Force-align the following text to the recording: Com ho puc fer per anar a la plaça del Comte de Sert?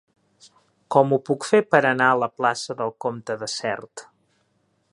Com 0.95 1.11
ho 1.11 1.19
puc 1.27 1.45
fer 1.49 1.59
per 1.75 1.81
anar 1.89 2.07
a 2.13 2.17
la 2.21 2.29
plaça 2.39 2.77
del 2.79 2.95
Comte 3.05 3.37
de 3.43 3.51
Sert? 3.57 4.07